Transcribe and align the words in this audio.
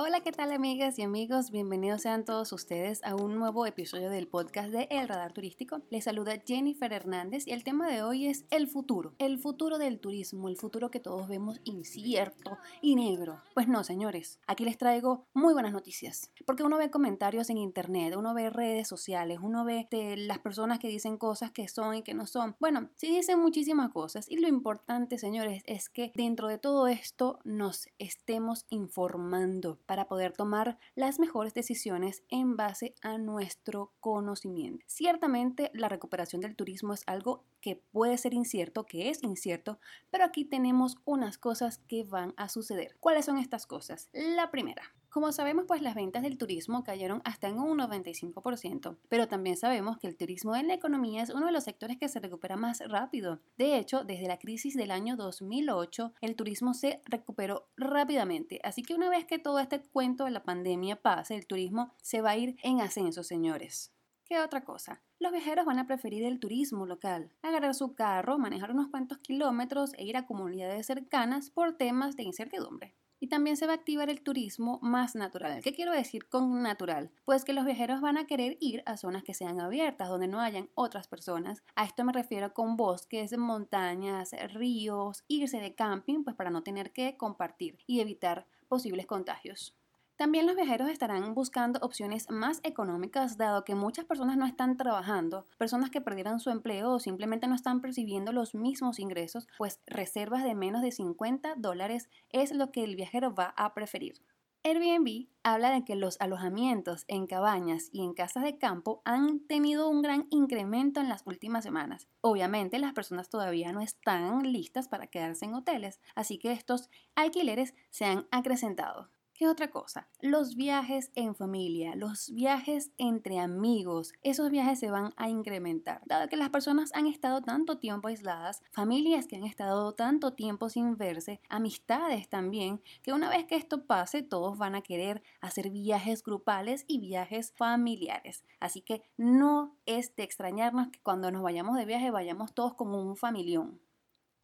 Hola, 0.00 0.20
¿qué 0.20 0.30
tal 0.30 0.52
amigas 0.52 0.96
y 1.00 1.02
amigos? 1.02 1.50
Bienvenidos 1.50 2.02
sean 2.02 2.24
todos 2.24 2.52
ustedes 2.52 3.02
a 3.02 3.16
un 3.16 3.36
nuevo 3.36 3.66
episodio 3.66 4.10
del 4.10 4.28
podcast 4.28 4.70
de 4.70 4.86
El 4.92 5.08
Radar 5.08 5.32
Turístico. 5.32 5.82
Les 5.90 6.04
saluda 6.04 6.40
Jennifer 6.46 6.92
Hernández 6.92 7.48
y 7.48 7.50
el 7.50 7.64
tema 7.64 7.90
de 7.90 8.04
hoy 8.04 8.26
es 8.26 8.44
el 8.50 8.68
futuro. 8.68 9.16
El 9.18 9.40
futuro 9.40 9.76
del 9.76 9.98
turismo, 9.98 10.48
el 10.48 10.56
futuro 10.56 10.92
que 10.92 11.00
todos 11.00 11.26
vemos 11.26 11.60
incierto 11.64 12.58
y 12.80 12.94
negro. 12.94 13.42
Pues 13.54 13.66
no, 13.66 13.82
señores, 13.82 14.38
aquí 14.46 14.64
les 14.64 14.78
traigo 14.78 15.26
muy 15.34 15.52
buenas 15.52 15.72
noticias. 15.72 16.30
Porque 16.46 16.62
uno 16.62 16.78
ve 16.78 16.92
comentarios 16.92 17.50
en 17.50 17.56
internet, 17.56 18.14
uno 18.16 18.34
ve 18.34 18.50
redes 18.50 18.86
sociales, 18.86 19.40
uno 19.42 19.64
ve 19.64 19.88
de 19.90 20.16
las 20.16 20.38
personas 20.38 20.78
que 20.78 20.86
dicen 20.86 21.18
cosas 21.18 21.50
que 21.50 21.66
son 21.66 21.96
y 21.96 22.02
que 22.04 22.14
no 22.14 22.26
son. 22.26 22.54
Bueno, 22.60 22.88
sí 22.94 23.08
dicen 23.08 23.40
muchísimas 23.40 23.90
cosas 23.90 24.30
y 24.30 24.36
lo 24.36 24.46
importante, 24.46 25.18
señores, 25.18 25.64
es 25.66 25.88
que 25.88 26.12
dentro 26.14 26.46
de 26.46 26.58
todo 26.58 26.86
esto 26.86 27.40
nos 27.42 27.88
estemos 27.98 28.64
informando 28.68 29.80
para 29.88 30.06
poder 30.06 30.34
tomar 30.34 30.78
las 30.94 31.18
mejores 31.18 31.54
decisiones 31.54 32.22
en 32.28 32.56
base 32.56 32.94
a 33.00 33.16
nuestro 33.16 33.94
conocimiento. 34.00 34.84
Ciertamente 34.86 35.70
la 35.72 35.88
recuperación 35.88 36.42
del 36.42 36.56
turismo 36.56 36.92
es 36.92 37.02
algo 37.06 37.46
que 37.60 37.82
puede 37.92 38.18
ser 38.18 38.34
incierto, 38.34 38.86
que 38.86 39.10
es 39.10 39.22
incierto, 39.22 39.78
pero 40.10 40.24
aquí 40.24 40.44
tenemos 40.44 40.96
unas 41.04 41.38
cosas 41.38 41.78
que 41.78 42.04
van 42.04 42.34
a 42.36 42.48
suceder. 42.48 42.96
¿Cuáles 43.00 43.24
son 43.24 43.38
estas 43.38 43.66
cosas? 43.66 44.08
La 44.12 44.50
primera, 44.50 44.82
como 45.10 45.32
sabemos, 45.32 45.64
pues 45.66 45.80
las 45.80 45.94
ventas 45.94 46.22
del 46.22 46.36
turismo 46.36 46.84
cayeron 46.84 47.22
hasta 47.24 47.48
en 47.48 47.58
un 47.58 47.78
95%, 47.78 48.98
pero 49.08 49.26
también 49.26 49.56
sabemos 49.56 49.96
que 49.96 50.06
el 50.06 50.16
turismo 50.16 50.54
en 50.54 50.68
la 50.68 50.74
economía 50.74 51.22
es 51.22 51.30
uno 51.30 51.46
de 51.46 51.52
los 51.52 51.64
sectores 51.64 51.96
que 51.96 52.08
se 52.08 52.20
recupera 52.20 52.56
más 52.56 52.80
rápido. 52.86 53.40
De 53.56 53.78
hecho, 53.78 54.04
desde 54.04 54.28
la 54.28 54.38
crisis 54.38 54.76
del 54.76 54.90
año 54.90 55.16
2008, 55.16 56.12
el 56.20 56.36
turismo 56.36 56.74
se 56.74 57.00
recuperó 57.06 57.68
rápidamente, 57.76 58.60
así 58.62 58.82
que 58.82 58.94
una 58.94 59.08
vez 59.08 59.24
que 59.24 59.38
todo 59.38 59.58
este 59.60 59.80
cuento 59.80 60.24
de 60.26 60.30
la 60.30 60.42
pandemia 60.42 61.00
pase, 61.00 61.34
el 61.34 61.46
turismo 61.46 61.94
se 62.02 62.20
va 62.20 62.30
a 62.30 62.36
ir 62.36 62.56
en 62.62 62.82
ascenso, 62.82 63.24
señores. 63.24 63.92
¿Qué 64.28 64.38
otra 64.40 64.62
cosa? 64.62 65.02
Los 65.18 65.32
viajeros 65.32 65.64
van 65.64 65.78
a 65.78 65.86
preferir 65.86 66.22
el 66.22 66.38
turismo 66.38 66.84
local, 66.84 67.32
agarrar 67.40 67.74
su 67.74 67.94
carro, 67.94 68.38
manejar 68.38 68.72
unos 68.72 68.88
cuantos 68.88 69.16
kilómetros 69.18 69.94
e 69.94 70.04
ir 70.04 70.18
a 70.18 70.26
comunidades 70.26 70.84
cercanas 70.84 71.48
por 71.48 71.78
temas 71.78 72.14
de 72.14 72.24
incertidumbre. 72.24 72.94
Y 73.20 73.28
también 73.28 73.56
se 73.56 73.66
va 73.66 73.72
a 73.72 73.76
activar 73.76 74.10
el 74.10 74.20
turismo 74.20 74.80
más 74.82 75.14
natural. 75.14 75.62
¿Qué 75.62 75.72
quiero 75.72 75.92
decir 75.92 76.28
con 76.28 76.62
natural? 76.62 77.10
Pues 77.24 77.42
que 77.46 77.54
los 77.54 77.64
viajeros 77.64 78.02
van 78.02 78.18
a 78.18 78.26
querer 78.26 78.58
ir 78.60 78.82
a 78.84 78.98
zonas 78.98 79.24
que 79.24 79.32
sean 79.32 79.60
abiertas, 79.60 80.10
donde 80.10 80.28
no 80.28 80.40
hayan 80.40 80.68
otras 80.74 81.08
personas. 81.08 81.64
A 81.74 81.86
esto 81.86 82.04
me 82.04 82.12
refiero 82.12 82.52
con 82.52 82.76
bosques, 82.76 83.36
montañas, 83.38 84.32
ríos, 84.52 85.24
irse 85.26 85.58
de 85.58 85.74
camping, 85.74 86.22
pues 86.22 86.36
para 86.36 86.50
no 86.50 86.62
tener 86.62 86.92
que 86.92 87.16
compartir 87.16 87.78
y 87.86 88.00
evitar 88.00 88.46
posibles 88.68 89.06
contagios. 89.06 89.74
También 90.18 90.46
los 90.46 90.56
viajeros 90.56 90.90
estarán 90.90 91.32
buscando 91.32 91.78
opciones 91.80 92.28
más 92.28 92.58
económicas 92.64 93.36
dado 93.36 93.62
que 93.62 93.76
muchas 93.76 94.04
personas 94.04 94.36
no 94.36 94.46
están 94.46 94.76
trabajando, 94.76 95.46
personas 95.58 95.90
que 95.90 96.00
perdieron 96.00 96.40
su 96.40 96.50
empleo 96.50 96.90
o 96.90 96.98
simplemente 96.98 97.46
no 97.46 97.54
están 97.54 97.80
percibiendo 97.80 98.32
los 98.32 98.52
mismos 98.52 98.98
ingresos, 98.98 99.46
pues 99.58 99.78
reservas 99.86 100.42
de 100.42 100.56
menos 100.56 100.82
de 100.82 100.90
50 100.90 101.54
dólares 101.56 102.08
es 102.30 102.52
lo 102.52 102.72
que 102.72 102.82
el 102.82 102.96
viajero 102.96 103.32
va 103.32 103.54
a 103.56 103.74
preferir. 103.74 104.20
Airbnb 104.64 105.28
habla 105.44 105.70
de 105.70 105.84
que 105.84 105.94
los 105.94 106.20
alojamientos 106.20 107.04
en 107.06 107.28
cabañas 107.28 107.88
y 107.92 108.02
en 108.02 108.12
casas 108.12 108.42
de 108.42 108.58
campo 108.58 109.02
han 109.04 109.46
tenido 109.46 109.88
un 109.88 110.02
gran 110.02 110.26
incremento 110.30 111.00
en 111.00 111.08
las 111.08 111.22
últimas 111.26 111.62
semanas. 111.62 112.08
Obviamente 112.22 112.80
las 112.80 112.92
personas 112.92 113.30
todavía 113.30 113.72
no 113.72 113.82
están 113.82 114.42
listas 114.52 114.88
para 114.88 115.06
quedarse 115.06 115.44
en 115.44 115.54
hoteles, 115.54 116.00
así 116.16 116.40
que 116.40 116.50
estos 116.50 116.90
alquileres 117.14 117.76
se 117.90 118.06
han 118.06 118.26
acrecentado. 118.32 119.10
¿Qué 119.38 119.46
otra 119.46 119.70
cosa? 119.70 120.08
Los 120.20 120.56
viajes 120.56 121.12
en 121.14 121.36
familia, 121.36 121.94
los 121.94 122.34
viajes 122.34 122.90
entre 122.98 123.38
amigos, 123.38 124.12
esos 124.24 124.50
viajes 124.50 124.80
se 124.80 124.90
van 124.90 125.12
a 125.16 125.28
incrementar. 125.28 126.02
Dado 126.06 126.28
que 126.28 126.36
las 126.36 126.50
personas 126.50 126.90
han 126.92 127.06
estado 127.06 127.40
tanto 127.40 127.78
tiempo 127.78 128.08
aisladas, 128.08 128.64
familias 128.72 129.28
que 129.28 129.36
han 129.36 129.44
estado 129.44 129.94
tanto 129.94 130.32
tiempo 130.32 130.68
sin 130.68 130.96
verse, 130.96 131.40
amistades 131.48 132.28
también, 132.28 132.82
que 133.00 133.12
una 133.12 133.30
vez 133.30 133.44
que 133.44 133.54
esto 133.54 133.86
pase, 133.86 134.24
todos 134.24 134.58
van 134.58 134.74
a 134.74 134.82
querer 134.82 135.22
hacer 135.40 135.70
viajes 135.70 136.24
grupales 136.24 136.84
y 136.88 136.98
viajes 136.98 137.52
familiares. 137.52 138.44
Así 138.58 138.80
que 138.80 139.04
no 139.16 139.76
es 139.86 140.16
de 140.16 140.24
extrañarnos 140.24 140.88
que 140.88 140.98
cuando 141.00 141.30
nos 141.30 141.44
vayamos 141.44 141.76
de 141.76 141.84
viaje 141.84 142.10
vayamos 142.10 142.54
todos 142.54 142.74
como 142.74 143.00
un 143.00 143.16
familión. 143.16 143.80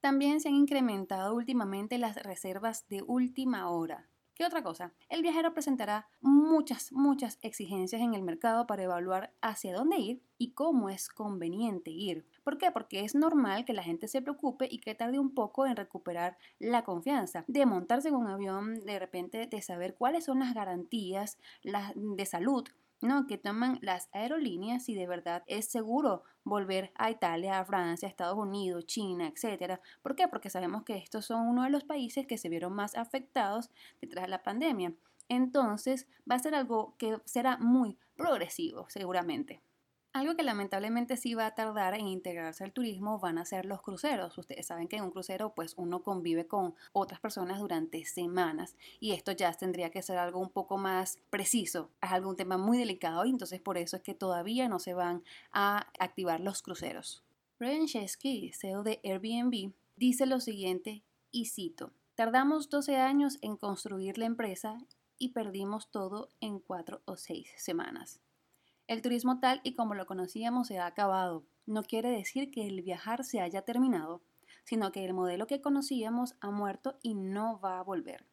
También 0.00 0.40
se 0.40 0.48
han 0.48 0.54
incrementado 0.54 1.34
últimamente 1.34 1.98
las 1.98 2.16
reservas 2.16 2.88
de 2.88 3.02
última 3.02 3.68
hora. 3.68 4.08
¿Qué 4.38 4.44
otra 4.44 4.62
cosa? 4.62 4.92
El 5.08 5.22
viajero 5.22 5.52
presentará 5.52 6.06
muchas, 6.20 6.92
muchas 6.92 7.40
exigencias 7.42 8.00
en 8.00 8.14
el 8.14 8.22
mercado 8.22 8.68
para 8.68 8.84
evaluar 8.84 9.34
hacia 9.40 9.74
dónde 9.74 9.98
ir 9.98 10.22
y 10.38 10.52
cómo 10.52 10.90
es 10.90 11.08
conveniente 11.08 11.90
ir. 11.90 12.24
¿Por 12.44 12.56
qué? 12.56 12.70
Porque 12.70 13.00
es 13.00 13.16
normal 13.16 13.64
que 13.64 13.72
la 13.72 13.82
gente 13.82 14.06
se 14.06 14.22
preocupe 14.22 14.68
y 14.70 14.78
que 14.78 14.94
tarde 14.94 15.18
un 15.18 15.34
poco 15.34 15.66
en 15.66 15.74
recuperar 15.74 16.38
la 16.60 16.84
confianza, 16.84 17.44
de 17.48 17.66
montarse 17.66 18.10
en 18.10 18.14
un 18.14 18.28
avión, 18.28 18.76
de 18.84 19.00
repente 19.00 19.48
de 19.48 19.60
saber 19.60 19.96
cuáles 19.96 20.26
son 20.26 20.38
las 20.38 20.54
garantías 20.54 21.36
de 21.64 22.24
salud 22.24 22.62
¿no? 23.00 23.26
que 23.26 23.38
toman 23.38 23.78
las 23.82 24.08
aerolíneas 24.12 24.84
si 24.84 24.94
de 24.94 25.06
verdad 25.06 25.42
es 25.46 25.66
seguro 25.70 26.24
volver 26.44 26.92
a 26.96 27.10
Italia, 27.10 27.58
a 27.58 27.64
Francia, 27.64 28.08
a 28.08 28.10
Estados 28.10 28.38
Unidos, 28.38 28.86
China, 28.86 29.28
etc. 29.28 29.80
¿Por 30.02 30.16
qué? 30.16 30.28
Porque 30.28 30.50
sabemos 30.50 30.82
que 30.84 30.96
estos 30.96 31.26
son 31.26 31.46
uno 31.46 31.64
de 31.64 31.70
los 31.70 31.84
países 31.84 32.26
que 32.26 32.38
se 32.38 32.48
vieron 32.48 32.72
más 32.72 32.96
afectados 32.96 33.70
detrás 34.00 34.24
de 34.24 34.30
la 34.30 34.42
pandemia. 34.42 34.94
Entonces 35.28 36.08
va 36.30 36.36
a 36.36 36.40
ser 36.40 36.54
algo 36.54 36.96
que 36.98 37.18
será 37.24 37.58
muy 37.58 37.98
progresivo 38.16 38.86
seguramente. 38.88 39.60
Algo 40.18 40.34
que 40.34 40.42
lamentablemente 40.42 41.16
sí 41.16 41.34
va 41.34 41.46
a 41.46 41.54
tardar 41.54 41.94
en 41.94 42.08
integrarse 42.08 42.64
al 42.64 42.72
turismo 42.72 43.20
van 43.20 43.38
a 43.38 43.44
ser 43.44 43.64
los 43.64 43.82
cruceros. 43.82 44.36
Ustedes 44.36 44.66
saben 44.66 44.88
que 44.88 44.96
en 44.96 45.04
un 45.04 45.12
crucero 45.12 45.54
pues 45.54 45.74
uno 45.76 46.02
convive 46.02 46.48
con 46.48 46.74
otras 46.92 47.20
personas 47.20 47.60
durante 47.60 48.04
semanas 48.04 48.74
y 48.98 49.12
esto 49.12 49.30
ya 49.30 49.52
tendría 49.52 49.90
que 49.90 50.02
ser 50.02 50.18
algo 50.18 50.40
un 50.40 50.50
poco 50.50 50.76
más 50.76 51.20
preciso. 51.30 51.92
Es 52.02 52.10
algún 52.10 52.34
tema 52.34 52.58
muy 52.58 52.78
delicado 52.78 53.24
y 53.26 53.30
entonces 53.30 53.60
por 53.60 53.78
eso 53.78 53.94
es 53.94 54.02
que 54.02 54.12
todavía 54.12 54.68
no 54.68 54.80
se 54.80 54.92
van 54.92 55.22
a 55.52 55.86
activar 56.00 56.40
los 56.40 56.62
cruceros. 56.62 57.22
Brian 57.60 57.86
Chesky, 57.86 58.50
CEO 58.52 58.82
de 58.82 59.00
Airbnb, 59.04 59.72
dice 59.94 60.26
lo 60.26 60.40
siguiente 60.40 61.04
y 61.30 61.44
cito. 61.44 61.92
Tardamos 62.16 62.68
12 62.70 62.96
años 62.96 63.38
en 63.40 63.56
construir 63.56 64.18
la 64.18 64.26
empresa 64.26 64.84
y 65.16 65.28
perdimos 65.28 65.92
todo 65.92 66.28
en 66.40 66.58
4 66.58 67.02
o 67.04 67.16
6 67.16 67.50
semanas. 67.56 68.20
El 68.88 69.02
turismo 69.02 69.38
tal 69.38 69.60
y 69.64 69.74
como 69.74 69.94
lo 69.94 70.06
conocíamos 70.06 70.68
se 70.68 70.78
ha 70.78 70.86
acabado. 70.86 71.44
No 71.66 71.82
quiere 71.82 72.08
decir 72.08 72.50
que 72.50 72.66
el 72.66 72.80
viajar 72.80 73.22
se 73.22 73.42
haya 73.42 73.60
terminado, 73.60 74.22
sino 74.64 74.92
que 74.92 75.04
el 75.04 75.12
modelo 75.12 75.46
que 75.46 75.60
conocíamos 75.60 76.36
ha 76.40 76.50
muerto 76.50 76.98
y 77.02 77.14
no 77.14 77.60
va 77.60 77.78
a 77.78 77.82
volver. 77.82 78.24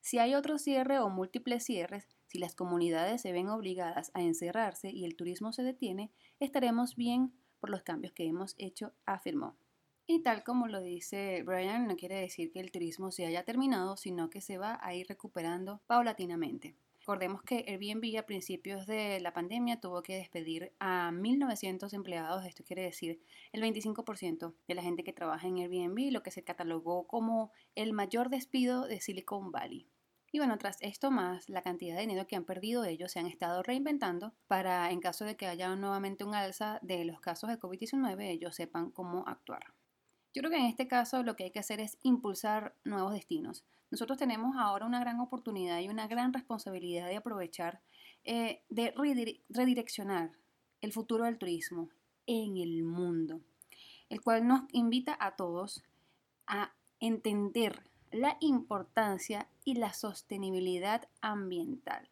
Si 0.00 0.18
hay 0.18 0.34
otro 0.34 0.56
cierre 0.56 0.98
o 0.98 1.10
múltiples 1.10 1.62
cierres, 1.62 2.08
si 2.26 2.38
las 2.38 2.54
comunidades 2.54 3.20
se 3.20 3.32
ven 3.32 3.50
obligadas 3.50 4.10
a 4.14 4.22
encerrarse 4.22 4.90
y 4.90 5.04
el 5.04 5.14
turismo 5.14 5.52
se 5.52 5.62
detiene, 5.62 6.10
estaremos 6.40 6.96
bien 6.96 7.34
por 7.60 7.68
los 7.68 7.82
cambios 7.82 8.14
que 8.14 8.24
hemos 8.24 8.54
hecho, 8.56 8.94
afirmó. 9.04 9.58
Y 10.06 10.22
tal 10.22 10.42
como 10.42 10.68
lo 10.68 10.80
dice 10.80 11.42
Brian, 11.42 11.86
no 11.86 11.96
quiere 11.96 12.18
decir 12.18 12.50
que 12.50 12.60
el 12.60 12.72
turismo 12.72 13.12
se 13.12 13.26
haya 13.26 13.44
terminado, 13.44 13.98
sino 13.98 14.30
que 14.30 14.40
se 14.40 14.56
va 14.56 14.78
a 14.80 14.94
ir 14.94 15.06
recuperando 15.06 15.82
paulatinamente. 15.86 16.76
Recordemos 17.08 17.40
que 17.40 17.64
Airbnb 17.66 18.18
a 18.18 18.26
principios 18.26 18.86
de 18.86 19.18
la 19.20 19.32
pandemia 19.32 19.80
tuvo 19.80 20.02
que 20.02 20.16
despedir 20.16 20.74
a 20.78 21.10
1.900 21.10 21.94
empleados, 21.94 22.44
esto 22.44 22.64
quiere 22.64 22.82
decir 22.82 23.22
el 23.50 23.62
25% 23.62 24.54
de 24.68 24.74
la 24.74 24.82
gente 24.82 25.04
que 25.04 25.14
trabaja 25.14 25.46
en 25.46 25.56
Airbnb, 25.56 26.12
lo 26.12 26.22
que 26.22 26.30
se 26.30 26.44
catalogó 26.44 27.06
como 27.06 27.50
el 27.74 27.94
mayor 27.94 28.28
despido 28.28 28.86
de 28.86 29.00
Silicon 29.00 29.50
Valley. 29.50 29.88
Y 30.32 30.38
bueno, 30.38 30.58
tras 30.58 30.76
esto 30.82 31.10
más 31.10 31.48
la 31.48 31.62
cantidad 31.62 31.94
de 31.94 32.02
dinero 32.02 32.26
que 32.26 32.36
han 32.36 32.44
perdido 32.44 32.84
ellos 32.84 33.10
se 33.10 33.20
han 33.20 33.26
estado 33.26 33.62
reinventando 33.62 34.34
para 34.46 34.90
en 34.90 35.00
caso 35.00 35.24
de 35.24 35.34
que 35.34 35.46
haya 35.46 35.74
nuevamente 35.76 36.24
un 36.24 36.34
alza 36.34 36.78
de 36.82 37.06
los 37.06 37.20
casos 37.22 37.48
de 37.48 37.58
COVID-19 37.58 38.22
ellos 38.28 38.54
sepan 38.54 38.90
cómo 38.90 39.26
actuar. 39.26 39.72
Yo 40.34 40.42
creo 40.42 40.50
que 40.50 40.58
en 40.58 40.66
este 40.66 40.88
caso 40.88 41.22
lo 41.22 41.36
que 41.36 41.44
hay 41.44 41.52
que 41.52 41.60
hacer 41.60 41.80
es 41.80 41.96
impulsar 42.02 42.76
nuevos 42.84 43.14
destinos. 43.14 43.64
Nosotros 43.90 44.18
tenemos 44.18 44.56
ahora 44.56 44.86
una 44.86 45.00
gran 45.00 45.20
oportunidad 45.20 45.80
y 45.80 45.88
una 45.88 46.06
gran 46.06 46.32
responsabilidad 46.32 47.08
de 47.08 47.16
aprovechar, 47.16 47.80
eh, 48.24 48.62
de 48.68 48.92
redireccionar 49.48 50.32
el 50.80 50.92
futuro 50.92 51.24
del 51.24 51.38
turismo 51.38 51.88
en 52.26 52.58
el 52.58 52.84
mundo, 52.84 53.40
el 54.10 54.20
cual 54.20 54.46
nos 54.46 54.62
invita 54.72 55.16
a 55.18 55.36
todos 55.36 55.82
a 56.46 56.72
entender 57.00 57.84
la 58.10 58.36
importancia 58.40 59.48
y 59.64 59.74
la 59.74 59.92
sostenibilidad 59.92 61.08
ambiental. 61.20 62.08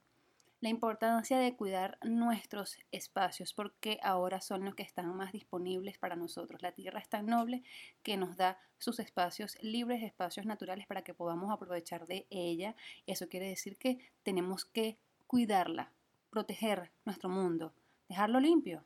La 0.66 0.70
importancia 0.70 1.38
de 1.38 1.54
cuidar 1.54 1.96
nuestros 2.02 2.76
espacios 2.90 3.54
porque 3.54 4.00
ahora 4.02 4.40
son 4.40 4.64
los 4.64 4.74
que 4.74 4.82
están 4.82 5.14
más 5.14 5.30
disponibles 5.30 5.96
para 5.96 6.16
nosotros. 6.16 6.60
La 6.60 6.72
tierra 6.72 6.98
es 6.98 7.08
tan 7.08 7.26
noble 7.26 7.62
que 8.02 8.16
nos 8.16 8.36
da 8.36 8.58
sus 8.76 8.98
espacios 8.98 9.56
libres, 9.62 10.02
espacios 10.02 10.44
naturales 10.44 10.88
para 10.88 11.02
que 11.02 11.14
podamos 11.14 11.52
aprovechar 11.52 12.08
de 12.08 12.26
ella. 12.30 12.74
Eso 13.06 13.28
quiere 13.28 13.48
decir 13.48 13.76
que 13.76 14.10
tenemos 14.24 14.64
que 14.64 14.98
cuidarla, 15.28 15.92
proteger 16.30 16.90
nuestro 17.04 17.28
mundo, 17.28 17.72
dejarlo 18.08 18.40
limpio. 18.40 18.82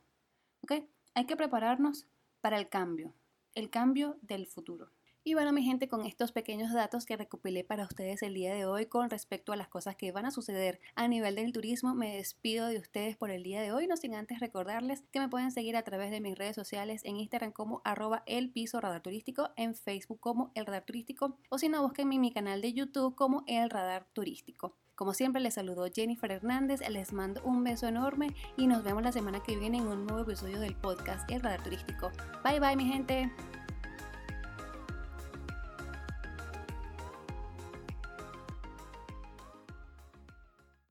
Hay 1.14 1.24
que 1.24 1.36
prepararnos 1.36 2.06
para 2.42 2.58
el 2.58 2.68
cambio, 2.68 3.14
el 3.54 3.70
cambio 3.70 4.18
del 4.20 4.46
futuro. 4.46 4.90
Y 5.22 5.34
bueno, 5.34 5.52
mi 5.52 5.62
gente, 5.62 5.86
con 5.86 6.06
estos 6.06 6.32
pequeños 6.32 6.72
datos 6.72 7.04
que 7.04 7.16
recopilé 7.16 7.62
para 7.62 7.84
ustedes 7.84 8.22
el 8.22 8.32
día 8.32 8.54
de 8.54 8.64
hoy 8.64 8.86
con 8.86 9.10
respecto 9.10 9.52
a 9.52 9.56
las 9.56 9.68
cosas 9.68 9.94
que 9.94 10.12
van 10.12 10.24
a 10.24 10.30
suceder 10.30 10.80
a 10.94 11.08
nivel 11.08 11.34
del 11.34 11.52
turismo, 11.52 11.94
me 11.94 12.16
despido 12.16 12.66
de 12.68 12.78
ustedes 12.78 13.18
por 13.18 13.30
el 13.30 13.42
día 13.42 13.60
de 13.60 13.70
hoy, 13.70 13.86
no 13.86 13.98
sin 13.98 14.14
antes 14.14 14.40
recordarles 14.40 15.04
que 15.12 15.20
me 15.20 15.28
pueden 15.28 15.50
seguir 15.50 15.76
a 15.76 15.82
través 15.82 16.10
de 16.10 16.22
mis 16.22 16.38
redes 16.38 16.56
sociales 16.56 17.02
en 17.04 17.16
Instagram 17.16 17.52
como 17.52 17.82
arroba 17.84 18.22
el 18.24 18.50
piso 18.50 18.80
radar 18.80 19.02
turístico, 19.02 19.50
en 19.56 19.74
Facebook 19.74 20.20
como 20.20 20.52
el 20.54 20.64
radar 20.64 20.86
turístico, 20.86 21.38
o 21.50 21.58
si 21.58 21.68
no, 21.68 21.82
busquen 21.82 22.08
mi 22.08 22.32
canal 22.32 22.62
de 22.62 22.72
YouTube 22.72 23.14
como 23.14 23.44
el 23.46 23.68
radar 23.68 24.06
turístico. 24.14 24.78
Como 24.94 25.14
siempre, 25.14 25.40
les 25.40 25.54
saludo 25.54 25.86
Jennifer 25.90 26.30
Hernández, 26.30 26.86
les 26.88 27.12
mando 27.12 27.42
un 27.44 27.64
beso 27.64 27.86
enorme 27.86 28.34
y 28.56 28.66
nos 28.66 28.84
vemos 28.84 29.02
la 29.02 29.12
semana 29.12 29.42
que 29.42 29.56
viene 29.56 29.78
en 29.78 29.86
un 29.86 30.06
nuevo 30.06 30.22
episodio 30.22 30.60
del 30.60 30.76
podcast 30.76 31.30
El 31.30 31.40
Radar 31.40 31.62
Turístico. 31.62 32.10
Bye 32.44 32.60
bye 32.60 32.76
mi 32.76 32.84
gente. 32.84 33.30